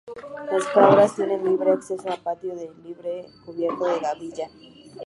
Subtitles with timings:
[0.51, 4.49] Las cabras tienen libre acceso a un patio al aire libre cubierto de gravilla.